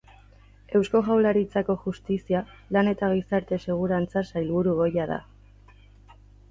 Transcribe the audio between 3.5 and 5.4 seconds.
Segurantza sailburu ohia da.